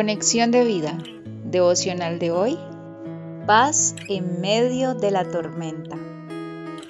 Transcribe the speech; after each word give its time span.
Conexión 0.00 0.50
de 0.50 0.64
vida, 0.64 0.96
devocional 1.44 2.18
de 2.18 2.30
hoy, 2.30 2.58
paz 3.46 3.94
en 4.08 4.40
medio 4.40 4.94
de 4.94 5.10
la 5.10 5.28
tormenta. 5.28 5.98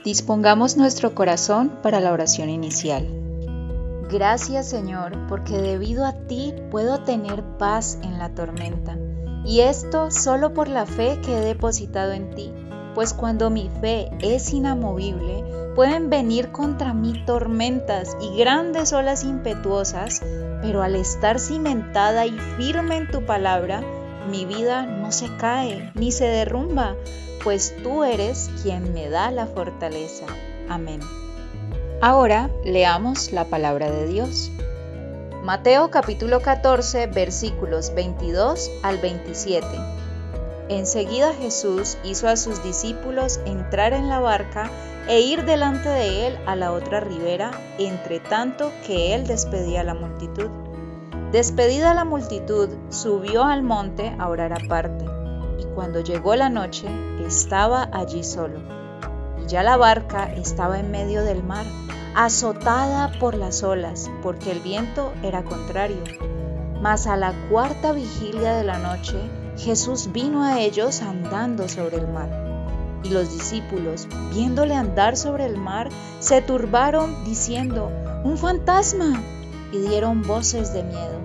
Dispongamos 0.04 0.76
nuestro 0.76 1.12
corazón 1.12 1.72
para 1.82 1.98
la 1.98 2.12
oración 2.12 2.48
inicial. 2.48 3.08
Gracias 4.08 4.68
Señor, 4.68 5.26
porque 5.26 5.58
debido 5.58 6.06
a 6.06 6.12
ti 6.28 6.54
puedo 6.70 7.00
tener 7.00 7.42
paz 7.58 7.98
en 8.04 8.16
la 8.16 8.32
tormenta, 8.32 8.96
y 9.44 9.62
esto 9.62 10.12
solo 10.12 10.54
por 10.54 10.68
la 10.68 10.86
fe 10.86 11.18
que 11.20 11.36
he 11.36 11.40
depositado 11.44 12.12
en 12.12 12.30
ti, 12.36 12.52
pues 12.94 13.12
cuando 13.12 13.50
mi 13.50 13.68
fe 13.80 14.08
es 14.20 14.52
inamovible, 14.52 15.42
pueden 15.80 16.10
venir 16.10 16.52
contra 16.52 16.92
mí 16.92 17.24
tormentas 17.24 18.14
y 18.20 18.36
grandes 18.36 18.92
olas 18.92 19.24
impetuosas, 19.24 20.20
pero 20.60 20.82
al 20.82 20.94
estar 20.94 21.38
cimentada 21.38 22.26
y 22.26 22.38
firme 22.58 22.98
en 22.98 23.10
tu 23.10 23.24
palabra, 23.24 23.80
mi 24.30 24.44
vida 24.44 24.82
no 24.82 25.10
se 25.10 25.34
cae 25.38 25.90
ni 25.94 26.12
se 26.12 26.26
derrumba, 26.26 26.96
pues 27.42 27.74
tú 27.82 28.04
eres 28.04 28.50
quien 28.62 28.92
me 28.92 29.08
da 29.08 29.30
la 29.30 29.46
fortaleza. 29.46 30.26
Amén. 30.68 31.00
Ahora 32.02 32.50
leamos 32.62 33.32
la 33.32 33.46
palabra 33.46 33.90
de 33.90 34.06
Dios. 34.06 34.52
Mateo 35.42 35.90
capítulo 35.90 36.42
14 36.42 37.06
versículos 37.06 37.94
22 37.94 38.70
al 38.82 38.98
27. 38.98 39.66
Enseguida 40.68 41.32
Jesús 41.32 41.96
hizo 42.04 42.28
a 42.28 42.36
sus 42.36 42.62
discípulos 42.62 43.40
entrar 43.46 43.94
en 43.94 44.10
la 44.10 44.20
barca 44.20 44.70
e 45.10 45.22
ir 45.22 45.44
delante 45.44 45.88
de 45.88 46.28
él 46.28 46.38
a 46.46 46.54
la 46.54 46.70
otra 46.70 47.00
ribera, 47.00 47.50
entre 47.78 48.20
tanto 48.20 48.70
que 48.86 49.12
él 49.12 49.26
despedía 49.26 49.80
a 49.80 49.84
la 49.84 49.94
multitud. 49.94 50.48
Despedida 51.32 51.94
la 51.94 52.04
multitud, 52.04 52.68
subió 52.90 53.42
al 53.42 53.64
monte 53.64 54.14
a 54.20 54.28
orar 54.28 54.52
aparte, 54.52 55.04
y 55.58 55.64
cuando 55.74 55.98
llegó 55.98 56.36
la 56.36 56.48
noche, 56.48 56.86
estaba 57.26 57.90
allí 57.92 58.22
solo. 58.22 58.60
Y 59.42 59.48
ya 59.48 59.64
la 59.64 59.76
barca 59.76 60.32
estaba 60.32 60.78
en 60.78 60.92
medio 60.92 61.24
del 61.24 61.42
mar, 61.42 61.66
azotada 62.14 63.10
por 63.18 63.34
las 63.34 63.64
olas, 63.64 64.08
porque 64.22 64.52
el 64.52 64.60
viento 64.60 65.12
era 65.24 65.42
contrario. 65.42 66.04
Mas 66.80 67.08
a 67.08 67.16
la 67.16 67.34
cuarta 67.50 67.90
vigilia 67.90 68.52
de 68.52 68.62
la 68.62 68.78
noche, 68.78 69.18
Jesús 69.58 70.12
vino 70.12 70.44
a 70.44 70.60
ellos 70.60 71.02
andando 71.02 71.68
sobre 71.68 71.96
el 71.96 72.06
mar. 72.06 72.49
Y 73.02 73.10
los 73.10 73.32
discípulos, 73.32 74.08
viéndole 74.32 74.74
andar 74.74 75.16
sobre 75.16 75.46
el 75.46 75.56
mar, 75.56 75.88
se 76.18 76.42
turbaron 76.42 77.24
diciendo, 77.24 77.90
¡Un 78.24 78.36
fantasma! 78.36 79.22
y 79.72 79.78
dieron 79.78 80.22
voces 80.22 80.72
de 80.72 80.82
miedo. 80.82 81.18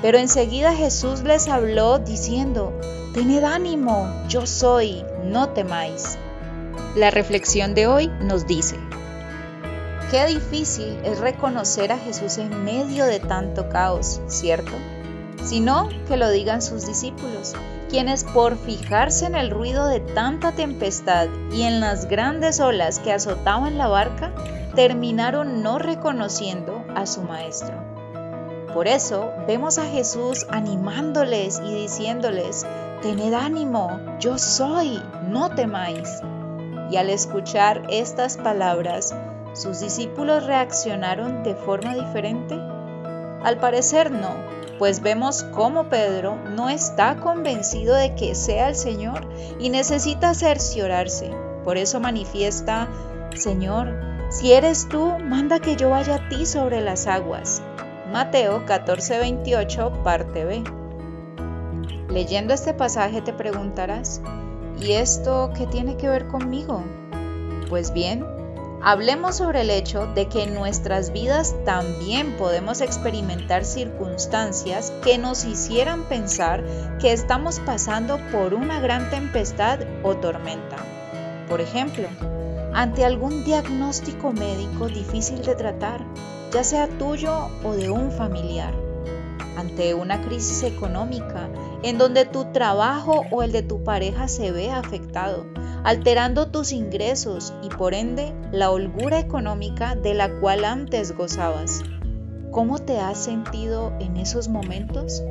Pero 0.00 0.18
enseguida 0.18 0.74
Jesús 0.74 1.22
les 1.22 1.48
habló 1.48 1.98
diciendo, 1.98 2.72
Tened 3.14 3.42
ánimo, 3.42 4.08
yo 4.28 4.46
soy, 4.46 5.04
no 5.24 5.48
temáis. 5.50 6.18
La 6.94 7.10
reflexión 7.10 7.74
de 7.74 7.86
hoy 7.86 8.08
nos 8.20 8.46
dice, 8.46 8.76
Qué 10.10 10.24
difícil 10.26 10.98
es 11.04 11.18
reconocer 11.18 11.92
a 11.92 11.98
Jesús 11.98 12.38
en 12.38 12.64
medio 12.64 13.04
de 13.04 13.20
tanto 13.20 13.68
caos, 13.68 14.20
¿cierto? 14.28 14.72
Sino 15.48 15.88
que 16.06 16.16
lo 16.16 16.30
digan 16.30 16.60
sus 16.60 16.86
discípulos 16.86 17.54
quienes 17.88 18.24
por 18.24 18.56
fijarse 18.56 19.26
en 19.26 19.34
el 19.34 19.50
ruido 19.50 19.86
de 19.86 20.00
tanta 20.00 20.52
tempestad 20.52 21.28
y 21.52 21.62
en 21.62 21.80
las 21.80 22.06
grandes 22.06 22.60
olas 22.60 22.98
que 22.98 23.12
azotaban 23.12 23.78
la 23.78 23.88
barca, 23.88 24.32
terminaron 24.74 25.62
no 25.62 25.78
reconociendo 25.78 26.84
a 26.94 27.06
su 27.06 27.22
maestro. 27.22 27.74
Por 28.74 28.86
eso 28.86 29.32
vemos 29.46 29.78
a 29.78 29.86
Jesús 29.86 30.46
animándoles 30.50 31.60
y 31.64 31.74
diciéndoles, 31.74 32.66
Tened 33.00 33.32
ánimo, 33.32 33.98
yo 34.20 34.38
soy, 34.38 35.02
no 35.28 35.50
temáis. 35.50 36.20
Y 36.90 36.96
al 36.96 37.10
escuchar 37.10 37.84
estas 37.88 38.36
palabras, 38.36 39.14
¿sus 39.54 39.80
discípulos 39.80 40.44
reaccionaron 40.44 41.42
de 41.42 41.54
forma 41.54 41.94
diferente? 41.94 42.54
Al 43.42 43.58
parecer 43.58 44.10
no, 44.10 44.34
pues 44.78 45.00
vemos 45.02 45.42
cómo 45.54 45.88
Pedro 45.88 46.36
no 46.54 46.70
está 46.70 47.16
convencido 47.16 47.94
de 47.94 48.14
que 48.14 48.34
sea 48.34 48.68
el 48.68 48.76
Señor 48.76 49.26
y 49.58 49.70
necesita 49.70 50.34
cerciorarse. 50.34 51.30
Por 51.64 51.76
eso 51.76 52.00
manifiesta, 52.00 52.88
Señor, 53.34 53.92
si 54.30 54.52
eres 54.52 54.88
tú, 54.88 55.12
manda 55.24 55.58
que 55.58 55.76
yo 55.76 55.90
vaya 55.90 56.16
a 56.16 56.28
ti 56.28 56.46
sobre 56.46 56.80
las 56.80 57.06
aguas. 57.06 57.62
Mateo 58.12 58.64
14:28, 58.66 60.02
parte 60.02 60.44
B. 60.44 60.62
Leyendo 62.08 62.54
este 62.54 62.72
pasaje 62.72 63.20
te 63.20 63.32
preguntarás, 63.32 64.22
¿y 64.80 64.92
esto 64.92 65.50
qué 65.56 65.66
tiene 65.66 65.96
que 65.96 66.08
ver 66.08 66.26
conmigo? 66.28 66.82
Pues 67.68 67.92
bien, 67.92 68.24
Hablemos 68.80 69.36
sobre 69.36 69.62
el 69.62 69.70
hecho 69.70 70.06
de 70.14 70.28
que 70.28 70.44
en 70.44 70.54
nuestras 70.54 71.12
vidas 71.12 71.54
también 71.64 72.36
podemos 72.36 72.80
experimentar 72.80 73.64
circunstancias 73.64 74.92
que 75.02 75.18
nos 75.18 75.44
hicieran 75.44 76.04
pensar 76.04 76.64
que 77.00 77.12
estamos 77.12 77.58
pasando 77.60 78.18
por 78.30 78.54
una 78.54 78.80
gran 78.80 79.10
tempestad 79.10 79.80
o 80.04 80.14
tormenta. 80.16 80.76
Por 81.48 81.60
ejemplo, 81.60 82.08
ante 82.72 83.04
algún 83.04 83.44
diagnóstico 83.44 84.32
médico 84.32 84.86
difícil 84.86 85.42
de 85.42 85.56
tratar, 85.56 86.04
ya 86.52 86.62
sea 86.62 86.86
tuyo 86.86 87.48
o 87.64 87.74
de 87.74 87.90
un 87.90 88.12
familiar, 88.12 88.72
ante 89.58 89.92
una 89.92 90.20
crisis 90.22 90.62
económica 90.62 91.48
en 91.82 91.98
donde 91.98 92.24
tu 92.24 92.52
trabajo 92.52 93.24
o 93.32 93.42
el 93.42 93.50
de 93.50 93.62
tu 93.62 93.82
pareja 93.82 94.28
se 94.28 94.52
ve 94.52 94.70
afectado, 94.70 95.46
alterando 95.82 96.46
tus 96.46 96.70
ingresos 96.70 97.52
y 97.64 97.68
por 97.68 97.92
ende 97.92 98.32
la 98.52 98.70
holgura 98.70 99.18
económica 99.18 99.96
de 99.96 100.14
la 100.14 100.30
cual 100.38 100.64
antes 100.64 101.16
gozabas. 101.16 101.82
¿Cómo 102.52 102.78
te 102.78 103.00
has 103.00 103.18
sentido 103.18 103.92
en 103.98 104.16
esos 104.16 104.48
momentos? 104.48 105.24